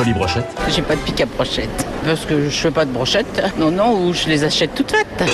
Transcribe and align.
jolies 0.00 0.14
brochettes 0.14 0.46
J'ai 0.74 0.82
pas 0.82 0.96
de 0.96 1.00
pic 1.00 1.20
à 1.20 1.26
brochette. 1.26 1.86
Parce 2.04 2.24
que 2.24 2.48
je 2.48 2.56
fais 2.56 2.70
pas 2.70 2.84
de 2.84 2.90
brochette. 2.90 3.42
Non, 3.58 3.70
non, 3.70 4.06
ou 4.06 4.14
je 4.14 4.28
les 4.28 4.44
achète 4.44 4.74
toutes 4.74 4.92
faites. 4.92 5.30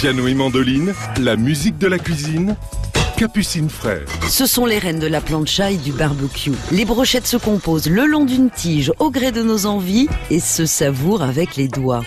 Piano 0.00 0.26
et 0.26 0.34
mandoline, 0.34 0.92
la 1.20 1.36
musique 1.36 1.78
de 1.78 1.86
la 1.86 1.98
cuisine. 1.98 2.56
Capucine 3.16 3.70
Frère. 3.70 4.06
Ce 4.28 4.46
sont 4.46 4.66
les 4.66 4.78
reines 4.78 4.98
de 4.98 5.06
la 5.06 5.20
plancha 5.20 5.70
et 5.70 5.76
du 5.76 5.92
barbecue. 5.92 6.50
Les 6.72 6.84
brochettes 6.84 7.26
se 7.26 7.36
composent 7.36 7.88
le 7.88 8.06
long 8.06 8.24
d'une 8.24 8.50
tige 8.50 8.92
au 8.98 9.10
gré 9.10 9.30
de 9.30 9.42
nos 9.42 9.66
envies 9.66 10.08
et 10.30 10.40
se 10.40 10.66
savourent 10.66 11.22
avec 11.22 11.54
les 11.54 11.68
doigts. 11.68 12.02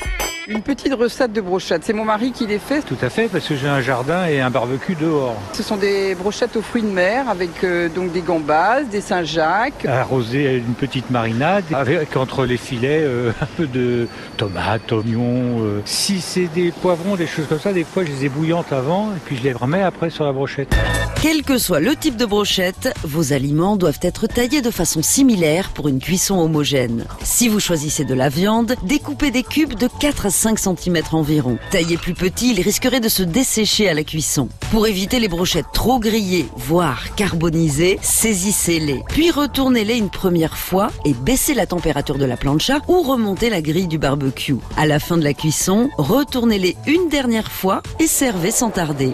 Une 0.47 0.61
petite 0.61 0.93
recette 0.93 1.33
de 1.33 1.41
brochettes. 1.41 1.81
C'est 1.85 1.93
mon 1.93 2.05
mari 2.05 2.31
qui 2.31 2.45
les 2.45 2.59
fait. 2.59 2.81
Tout 2.81 2.97
à 3.01 3.09
fait, 3.09 3.27
parce 3.27 3.47
que 3.47 3.55
j'ai 3.55 3.67
un 3.67 3.81
jardin 3.81 4.27
et 4.27 4.41
un 4.41 4.51
barbecue 4.51 4.93
dehors. 4.93 5.35
Ce 5.53 5.63
sont 5.63 5.75
des 5.75 6.13
brochettes 6.13 6.55
aux 6.55 6.61
fruits 6.61 6.83
de 6.83 6.87
mer 6.87 7.27
avec 7.29 7.63
euh, 7.63 7.89
donc 7.89 8.11
des 8.11 8.21
gambas, 8.21 8.83
des 8.83 9.01
Saint-Jacques. 9.01 9.85
Arrosé 9.87 10.57
une 10.57 10.75
petite 10.75 11.09
marinade 11.09 11.63
avec 11.73 12.15
entre 12.15 12.45
les 12.45 12.57
filets 12.57 13.01
euh, 13.01 13.31
un 13.41 13.47
peu 13.57 13.65
de 13.65 14.07
tomates, 14.37 14.91
oignons. 14.91 15.63
euh. 15.63 15.81
Si 15.85 16.21
c'est 16.21 16.47
des 16.53 16.71
poivrons, 16.71 17.15
des 17.15 17.25
choses 17.25 17.47
comme 17.47 17.59
ça, 17.59 17.73
des 17.73 17.83
fois 17.83 18.03
je 18.05 18.11
les 18.11 18.25
ai 18.25 18.29
bouillantes 18.29 18.71
avant 18.71 19.07
et 19.15 19.19
puis 19.25 19.37
je 19.37 19.41
les 19.41 19.53
remets 19.53 19.81
après 19.81 20.11
sur 20.11 20.25
la 20.25 20.31
brochette. 20.31 20.75
Quel 21.23 21.41
que 21.41 21.57
soit 21.57 21.79
le 21.79 21.95
type 21.95 22.17
de 22.17 22.25
brochette, 22.25 22.93
vos 23.03 23.33
aliments 23.33 23.77
doivent 23.77 23.97
être 24.03 24.27
taillés 24.27 24.61
de 24.61 24.69
façon 24.69 25.01
similaire 25.01 25.69
pour 25.69 25.87
une 25.87 25.99
cuisson 25.99 26.37
homogène. 26.37 27.05
Si 27.23 27.47
vous 27.47 27.59
choisissez 27.59 28.03
de 28.05 28.13
la 28.13 28.29
viande, 28.29 28.75
découpez 28.83 29.31
des 29.31 29.41
cubes 29.41 29.73
de 29.73 29.87
4 29.99 30.27
à 30.27 30.29
5 30.35 30.59
cm 30.59 31.01
environ. 31.13 31.57
Taillés 31.71 31.97
plus 31.97 32.13
petits, 32.13 32.51
ils 32.51 32.61
risqueraient 32.61 32.99
de 32.99 33.09
se 33.09 33.23
dessécher 33.23 33.89
à 33.89 33.93
la 33.93 34.03
cuisson. 34.03 34.49
Pour 34.69 34.85
éviter 34.85 35.19
les 35.19 35.27
brochettes 35.27 35.71
trop 35.73 35.99
grillées, 35.99 36.47
voire 36.57 37.15
carbonisées, 37.15 37.97
saisissez-les. 38.01 39.01
Puis 39.07 39.31
retournez-les 39.31 39.97
une 39.97 40.09
première 40.09 40.57
fois 40.57 40.89
et 41.05 41.13
baissez 41.13 41.53
la 41.53 41.65
température 41.65 42.17
de 42.17 42.25
la 42.25 42.37
plancha 42.37 42.79
ou 42.87 43.01
remontez 43.01 43.49
la 43.49 43.61
grille 43.61 43.87
du 43.87 43.97
barbecue. 43.97 44.57
À 44.77 44.85
la 44.85 44.99
fin 44.99 45.17
de 45.17 45.23
la 45.23 45.33
cuisson, 45.33 45.89
retournez-les 45.97 46.75
une 46.85 47.09
dernière 47.09 47.51
fois 47.51 47.81
et 47.99 48.07
servez 48.07 48.51
sans 48.51 48.69
tarder. 48.69 49.13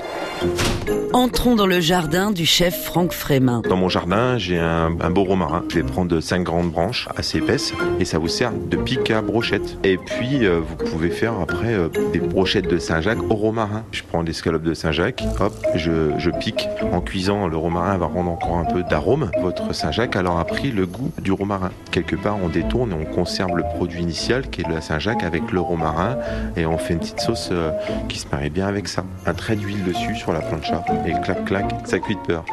Entrons 1.13 1.57
dans 1.57 1.67
le 1.67 1.81
jardin 1.81 2.31
du 2.31 2.45
chef 2.45 2.85
Franck 2.85 3.11
Frémin. 3.11 3.61
Dans 3.67 3.75
mon 3.75 3.89
jardin, 3.89 4.37
j'ai 4.37 4.57
un, 4.57 4.89
beau 4.89 5.25
romarin. 5.25 5.65
Je 5.67 5.75
vais 5.75 5.83
prendre 5.83 6.21
cinq 6.21 6.43
grandes 6.43 6.71
branches 6.71 7.09
assez 7.17 7.39
épaisses 7.39 7.73
et 7.99 8.05
ça 8.05 8.17
vous 8.17 8.29
sert 8.29 8.53
de 8.53 8.77
pic 8.77 9.11
à 9.11 9.21
brochette. 9.21 9.77
Et 9.83 9.97
puis, 9.97 10.45
euh, 10.45 10.61
vous 10.61 10.77
pouvez 10.77 11.09
faire 11.09 11.33
après 11.41 11.73
euh, 11.73 11.89
des 12.13 12.19
brochettes 12.19 12.69
de 12.69 12.77
Saint-Jacques 12.77 13.29
au 13.29 13.35
romarin. 13.35 13.83
Je 13.91 14.03
prends 14.03 14.23
des 14.23 14.31
scalopes 14.31 14.63
de 14.63 14.73
Saint-Jacques, 14.73 15.21
hop, 15.41 15.53
je, 15.75 16.29
pique. 16.39 16.69
En 16.93 17.01
cuisant, 17.01 17.47
le 17.47 17.57
romarin 17.57 17.97
va 17.97 18.05
rendre 18.05 18.31
encore 18.31 18.57
un 18.57 18.65
peu 18.65 18.81
d'arôme. 18.83 19.29
Votre 19.41 19.75
Saint-Jacques 19.75 20.15
alors 20.15 20.39
a 20.39 20.45
pris 20.45 20.71
le 20.71 20.85
goût 20.85 21.11
du 21.21 21.33
romarin. 21.33 21.71
Quelque 21.91 22.15
part, 22.15 22.37
on 22.41 22.47
détourne 22.47 22.91
et 22.91 22.95
on 22.95 23.13
conserve 23.13 23.57
le 23.57 23.63
produit 23.75 24.01
initial 24.01 24.49
qui 24.49 24.61
est 24.61 24.69
la 24.69 24.79
Saint-Jacques 24.79 25.23
avec 25.23 25.51
le 25.51 25.59
romarin 25.59 26.17
et 26.55 26.65
on 26.65 26.77
fait 26.77 26.93
une 26.93 26.99
petite 26.99 27.19
sauce 27.19 27.49
euh, 27.51 27.71
qui 28.07 28.17
se 28.17 28.27
marie 28.31 28.49
bien 28.49 28.67
avec 28.67 28.87
ça. 28.87 29.03
Un 29.25 29.33
trait 29.33 29.57
d'huile 29.57 29.83
dessus 29.83 30.15
sur 30.15 30.31
la 30.31 30.39
plancha 30.39 30.81
et 31.05 31.13
clac 31.23 31.45
clac, 31.45 31.65
ça 31.85 31.99
cuit 31.99 32.15
de 32.15 32.21
peur. 32.21 32.45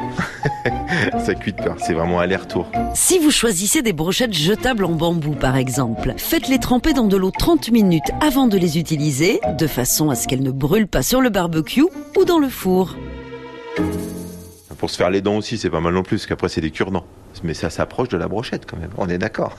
ça 1.19 1.35
cuit 1.35 1.53
de 1.53 1.61
peur, 1.61 1.75
c'est 1.79 1.93
vraiment 1.93 2.19
aller-retour. 2.19 2.67
Si 2.93 3.19
vous 3.19 3.31
choisissez 3.31 3.81
des 3.81 3.93
brochettes 3.93 4.33
jetables 4.33 4.85
en 4.85 4.91
bambou 4.91 5.33
par 5.33 5.55
exemple, 5.55 6.13
faites-les 6.17 6.59
tremper 6.59 6.93
dans 6.93 7.07
de 7.07 7.17
l'eau 7.17 7.31
30 7.31 7.71
minutes 7.71 8.11
avant 8.21 8.47
de 8.47 8.57
les 8.57 8.77
utiliser, 8.77 9.39
de 9.57 9.67
façon 9.67 10.09
à 10.09 10.15
ce 10.15 10.27
qu'elles 10.27 10.43
ne 10.43 10.51
brûlent 10.51 10.87
pas 10.87 11.03
sur 11.03 11.21
le 11.21 11.29
barbecue 11.29 11.85
ou 12.17 12.25
dans 12.25 12.39
le 12.39 12.49
four. 12.49 12.95
Pour 14.77 14.89
se 14.89 14.95
faire 14.95 15.09
les 15.09 15.21
dents 15.21 15.35
aussi, 15.35 15.57
c'est 15.57 15.69
pas 15.69 15.81
mal 15.81 15.93
non 15.93 16.03
plus, 16.03 16.17
parce 16.17 16.25
qu'après 16.25 16.49
c'est 16.49 16.61
des 16.61 16.71
cure-dents. 16.71 17.05
Mais 17.43 17.53
ça 17.53 17.69
s'approche 17.69 18.07
de 18.09 18.17
la 18.17 18.27
brochette 18.27 18.65
quand 18.65 18.77
même, 18.77 18.91
on 18.97 19.09
est 19.09 19.17
d'accord. 19.17 19.57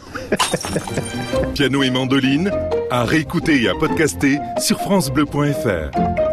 Piano 1.54 1.82
et 1.82 1.90
mandoline, 1.90 2.50
à 2.90 3.04
réécouter 3.04 3.62
et 3.62 3.68
à 3.68 3.74
podcaster 3.74 4.38
sur 4.58 4.80
FranceBleu.fr. 4.80 6.29